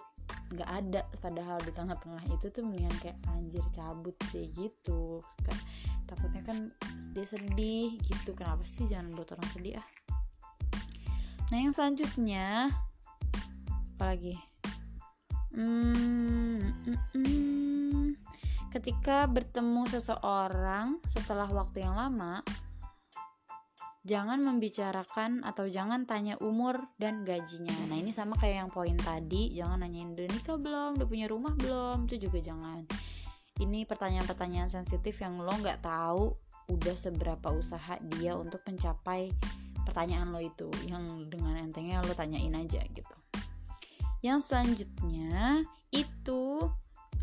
[0.49, 5.21] gak ada padahal di tengah-tengah itu tuh mendingan kayak anjir cabut sih gitu.
[5.45, 5.57] Kan
[6.09, 6.57] takutnya kan
[7.13, 8.33] dia sedih gitu.
[8.33, 9.87] Kenapa sih jangan buat orang sedih ah?
[11.49, 12.69] Nah yang selanjutnya
[13.99, 14.39] apalagi
[15.51, 18.05] hmm, mm, mm,
[18.69, 22.45] ketika bertemu seseorang setelah waktu yang lama,
[24.05, 27.73] jangan membicarakan atau jangan tanya umur dan gajinya.
[27.89, 31.53] Nah, ini sama kayak yang poin tadi, jangan nanyain udah nikah belum, udah punya rumah
[31.57, 32.85] belum, itu juga jangan.
[33.59, 36.31] ini pertanyaan-pertanyaan sensitif yang lo nggak tahu
[36.71, 39.35] udah seberapa usaha dia untuk mencapai
[39.83, 43.15] pertanyaan lo itu yang dengan entengnya lo tanyain aja gitu
[44.21, 46.69] yang selanjutnya itu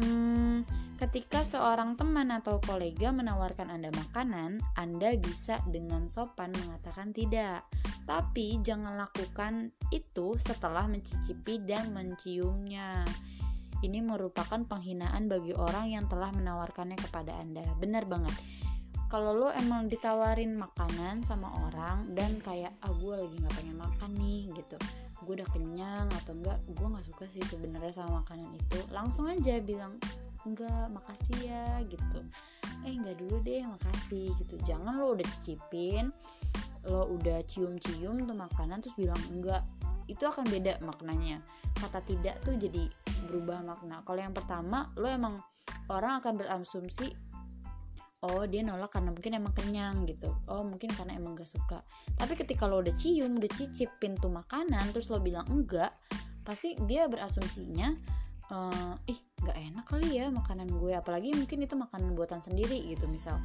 [0.00, 0.64] hmm,
[0.96, 7.64] ketika seorang teman atau kolega menawarkan anda makanan anda bisa dengan sopan mengatakan tidak.
[8.06, 13.02] Tapi jangan lakukan itu setelah mencicipi dan menciumnya.
[13.82, 17.66] Ini merupakan penghinaan bagi orang yang telah menawarkannya kepada anda.
[17.76, 18.32] Benar banget
[19.16, 24.12] kalau lo emang ditawarin makanan sama orang dan kayak ah gue lagi nggak pengen makan
[24.12, 24.76] nih gitu.
[25.24, 29.56] Gue udah kenyang atau enggak gue nggak suka sih sebenarnya sama makanan itu langsung aja
[29.64, 29.96] bilang
[30.44, 32.20] enggak makasih ya gitu.
[32.84, 34.60] Eh enggak dulu deh makasih gitu.
[34.68, 36.12] Jangan lo udah cicipin
[36.84, 39.64] lo udah cium-cium tuh makanan terus bilang enggak.
[40.12, 41.40] Itu akan beda maknanya.
[41.72, 42.84] Kata tidak tuh jadi
[43.32, 44.04] berubah makna.
[44.04, 45.40] Kalau yang pertama lo emang
[45.88, 47.16] orang akan berasumsi
[48.24, 50.32] oh dia nolak karena mungkin emang kenyang gitu.
[50.48, 51.84] Oh mungkin karena emang gak suka.
[52.16, 55.92] Tapi ketika lo udah cium udah cicip pintu makanan terus lo bilang enggak
[56.46, 57.90] pasti dia berasumsinya
[58.54, 60.92] uh, ih nggak enak kali ya makanan gue.
[60.96, 63.36] Apalagi mungkin itu makanan buatan sendiri gitu misal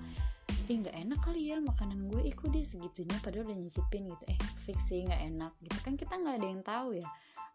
[0.69, 2.21] ih nggak enak kali ya makanan gue.
[2.31, 4.23] Ikut dia segitunya padahal udah nyicipin gitu.
[4.29, 5.51] Eh fix sih nggak enak.
[5.59, 7.07] Gitu kan kita nggak ada yang tahu ya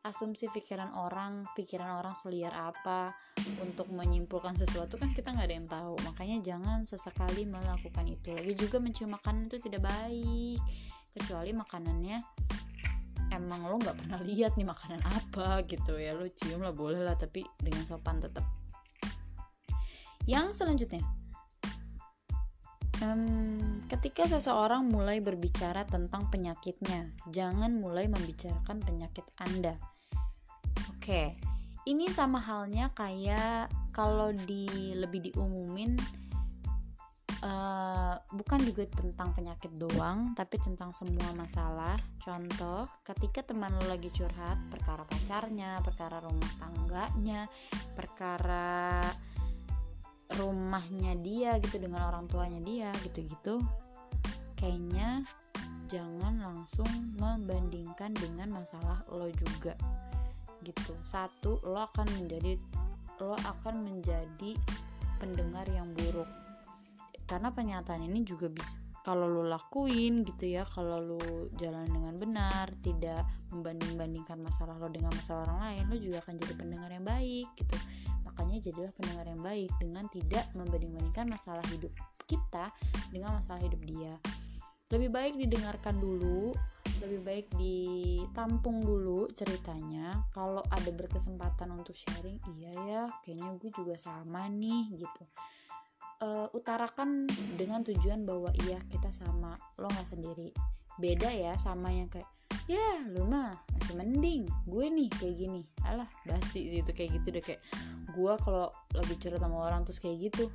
[0.06, 3.12] asumsi pikiran orang pikiran orang seliar apa
[3.58, 5.94] untuk menyimpulkan sesuatu kan kita nggak ada yang tahu.
[6.06, 8.30] Makanya jangan sesekali melakukan itu.
[8.32, 10.62] Lagi juga mencium makanan itu tidak baik.
[11.10, 12.18] Kecuali makanannya
[13.34, 16.14] emang lo nggak pernah lihat nih makanan apa gitu ya.
[16.14, 18.46] Lo cium lah boleh lah tapi dengan sopan tetap
[20.26, 21.06] yang selanjutnya.
[23.04, 29.95] Um, ketika seseorang mulai berbicara tentang penyakitnya, jangan mulai membicarakan penyakit Anda.
[31.06, 31.38] Oke,
[31.86, 35.94] ini sama halnya kayak kalau di lebih diumumin
[37.46, 41.94] uh, bukan juga tentang penyakit doang, tapi tentang semua masalah.
[42.18, 47.46] Contoh, ketika teman lo lagi curhat perkara pacarnya, perkara rumah tangganya,
[47.94, 48.98] perkara
[50.34, 53.62] rumahnya dia gitu dengan orang tuanya dia gitu-gitu,
[54.58, 55.22] kayaknya
[55.86, 59.78] jangan langsung membandingkan dengan masalah lo juga
[60.66, 60.92] gitu.
[61.06, 62.58] Satu lo akan menjadi
[63.22, 64.58] lo akan menjadi
[65.22, 66.28] pendengar yang buruk.
[67.26, 71.22] Karena pernyataan ini juga bisa kalau lo lakuin gitu ya kalau lo
[71.54, 73.22] jalan dengan benar tidak
[73.54, 77.76] membanding-bandingkan masalah lo dengan masalah orang lain lo juga akan jadi pendengar yang baik gitu.
[78.26, 81.94] Makanya jadilah pendengar yang baik dengan tidak membanding-bandingkan masalah hidup
[82.26, 82.74] kita
[83.14, 84.18] dengan masalah hidup dia
[84.94, 86.54] lebih baik didengarkan dulu
[87.02, 90.24] lebih baik ditampung dulu ceritanya.
[90.32, 95.24] Kalau ada berkesempatan untuk sharing iya ya kayaknya gue juga sama nih gitu.
[96.16, 97.28] Uh, utarakan
[97.60, 99.60] dengan tujuan bahwa iya kita sama.
[99.76, 100.48] Lo nggak sendiri.
[100.96, 102.28] Beda ya sama yang kayak
[102.66, 105.62] ya lu mah masih mending gue nih kayak gini.
[105.84, 107.60] Alah basi gitu kayak gitu deh kayak
[108.16, 110.48] gue kalau lagi curhat sama orang terus kayak gitu.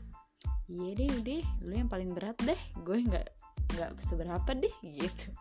[0.72, 2.58] Iya deh udah lu yang paling berat deh.
[2.82, 3.41] Gue nggak
[3.76, 5.32] nggak seberapa deh gitu.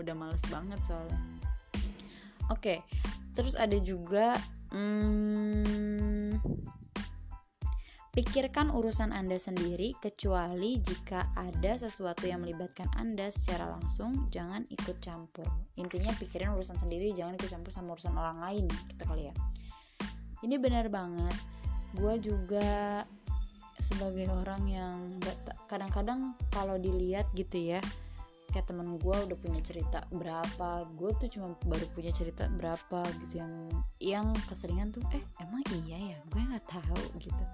[0.00, 1.20] Udah males banget soalnya.
[2.52, 2.78] Oke okay,
[3.32, 4.36] terus ada juga
[4.68, 6.36] hmm,
[8.14, 15.02] pikirkan urusan anda sendiri kecuali jika ada sesuatu yang melibatkan anda secara langsung jangan ikut
[15.02, 15.50] campur.
[15.74, 19.34] Intinya pikirin urusan sendiri jangan ikut campur sama urusan orang lain gitu kali ya.
[20.46, 21.34] Ini benar banget.
[21.96, 23.02] Gue juga
[23.82, 24.98] sebagai orang yang
[25.66, 27.80] kadang-kadang kalau dilihat gitu ya
[28.54, 33.42] kayak temen gue udah punya cerita berapa gue tuh cuma baru punya cerita berapa gitu
[33.42, 33.52] yang
[33.98, 36.18] yang keseringan tuh eh emang iya ya?
[36.30, 37.44] Gue nggak tahu gitu.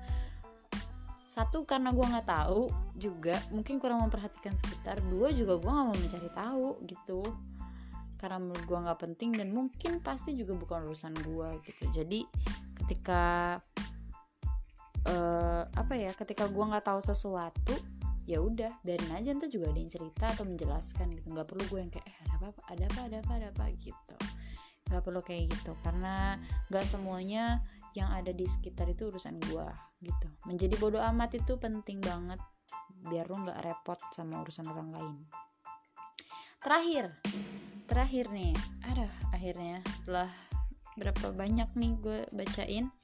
[1.25, 2.69] Satu karena gue nggak tahu
[3.01, 5.01] juga mungkin kurang memperhatikan sekitar.
[5.09, 7.25] Dua juga gue nggak mau mencari tahu gitu
[8.21, 11.89] karena menurut gue nggak penting dan mungkin pasti juga bukan urusan gue gitu.
[11.97, 12.29] Jadi
[12.85, 13.57] ketika
[15.09, 17.75] uh, apa ya ketika gue nggak tahu sesuatu
[18.29, 21.27] ya udah biarin aja ntar juga ada yang cerita atau menjelaskan gitu.
[21.33, 24.17] Nggak perlu gue yang kayak eh ada apa ada apa ada apa ada apa gitu.
[24.91, 26.39] Nggak perlu kayak gitu karena
[26.71, 27.65] nggak semuanya
[27.99, 29.67] yang ada di sekitar itu urusan gue
[30.07, 30.29] gitu.
[30.47, 32.39] Menjadi bodoh amat itu penting banget
[33.11, 35.15] biar lo nggak repot sama urusan orang lain.
[36.63, 37.19] Terakhir
[37.91, 38.55] terakhir nih.
[38.87, 40.31] Ada akhirnya setelah
[40.95, 42.95] berapa banyak nih gue bacain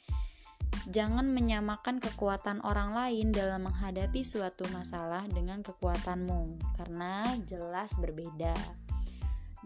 [0.87, 8.55] Jangan menyamakan kekuatan orang lain dalam menghadapi suatu masalah dengan kekuatanmu, karena jelas berbeda.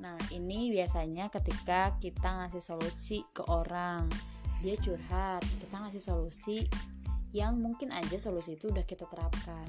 [0.01, 4.09] Nah, ini biasanya ketika kita ngasih solusi ke orang,
[4.65, 6.65] dia curhat, kita ngasih solusi
[7.37, 9.67] yang mungkin aja solusi itu udah kita terapkan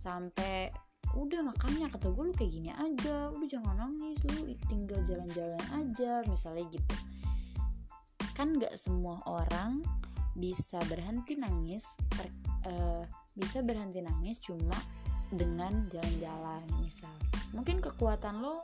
[0.00, 0.72] sampai
[1.14, 6.24] udah makanya kata gue lu kayak gini aja udah jangan nangis lu tinggal jalan-jalan aja
[6.26, 6.96] misalnya gitu
[8.34, 9.84] kan nggak semua orang
[10.34, 12.30] bisa berhenti nangis ter,
[12.70, 14.74] uh, bisa berhenti nangis cuma
[15.30, 17.14] dengan jalan-jalan misal.
[17.54, 18.62] Mungkin kekuatan lo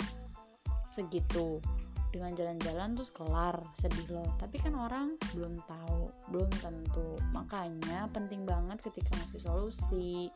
[0.90, 1.62] segitu.
[2.10, 4.26] Dengan jalan-jalan terus kelar sedih lo.
[4.34, 7.14] Tapi kan orang belum tahu belum tentu.
[7.30, 10.26] Makanya penting banget ketika ngasih solusi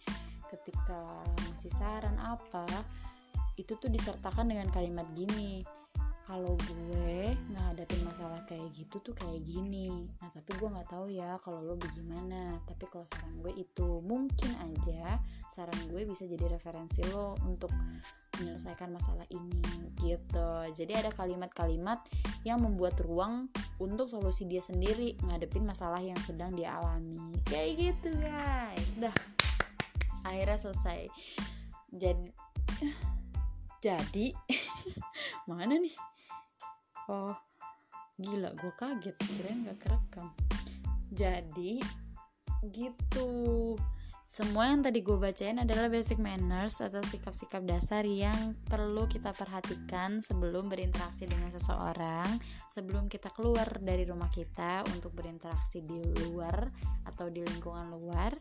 [0.54, 1.02] ketika
[1.50, 2.66] ngasih saran apa
[3.58, 5.62] itu tuh disertakan dengan kalimat gini
[6.24, 10.08] kalau gue ngadapin masalah kayak gitu tuh kayak gini.
[10.24, 12.56] Nah tapi gue nggak tahu ya kalau lo bagaimana.
[12.64, 15.20] Tapi kalau saran gue itu mungkin aja
[15.52, 17.68] saran gue bisa jadi referensi lo untuk
[18.40, 19.60] menyelesaikan masalah ini
[20.00, 20.50] gitu.
[20.72, 22.00] Jadi ada kalimat-kalimat
[22.48, 27.36] yang membuat ruang untuk solusi dia sendiri ngadepin masalah yang sedang dia alami.
[27.44, 28.88] Kayak gitu guys.
[28.96, 29.16] Dah.
[30.24, 31.12] Akhirnya selesai.
[31.92, 32.32] Jadi
[33.84, 34.32] jadi
[35.52, 36.13] mana nih
[37.10, 37.36] oh
[38.20, 39.16] gila gue kaget.
[39.18, 40.28] Kirain gak kerekam.
[41.10, 41.82] Jadi
[42.70, 43.74] gitu.
[44.34, 50.18] Semua yang tadi gue bacain adalah basic manners atau sikap-sikap dasar yang perlu kita perhatikan
[50.18, 56.66] sebelum berinteraksi dengan seseorang, sebelum kita keluar dari rumah kita untuk berinteraksi di luar
[57.06, 58.34] atau di lingkungan luar.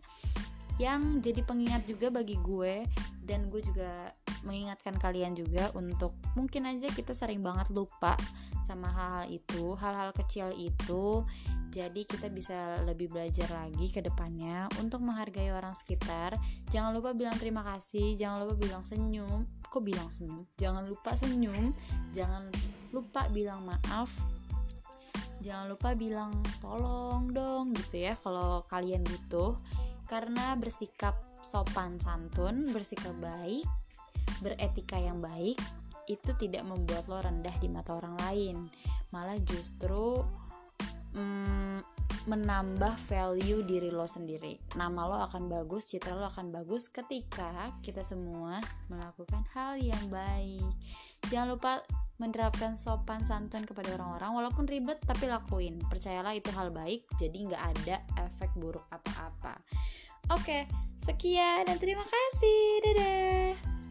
[0.81, 2.89] Yang jadi pengingat juga bagi gue
[3.21, 4.09] dan gue juga
[4.43, 8.15] mengingatkan kalian juga untuk mungkin aja kita sering banget lupa
[8.63, 11.27] sama hal-hal itu, hal-hal kecil itu.
[11.73, 16.37] Jadi kita bisa lebih belajar lagi ke depannya untuk menghargai orang sekitar.
[16.69, 19.49] Jangan lupa bilang terima kasih, jangan lupa bilang senyum.
[19.67, 20.45] Kok bilang senyum?
[20.55, 21.73] Jangan lupa senyum,
[22.13, 22.45] jangan
[22.93, 24.13] lupa bilang maaf.
[25.43, 29.59] Jangan lupa bilang tolong dong gitu ya kalau kalian butuh
[30.07, 33.67] karena bersikap sopan santun, bersikap baik,
[34.43, 35.57] beretika yang baik
[36.11, 38.67] itu tidak membuat lo rendah di mata orang lain,
[39.15, 40.19] malah justru
[41.15, 41.79] mm,
[42.27, 44.59] menambah value diri lo sendiri.
[44.75, 48.59] Nama lo akan bagus, citra lo akan bagus ketika kita semua
[48.91, 50.67] melakukan hal yang baik.
[51.31, 51.79] Jangan lupa
[52.19, 57.63] menerapkan sopan santun kepada orang-orang walaupun ribet tapi lakuin percayalah itu hal baik jadi nggak
[57.73, 59.57] ada efek buruk apa-apa
[60.31, 60.63] Oke,
[61.03, 62.63] sekian dan terima kasih.
[62.79, 63.82] Dadah.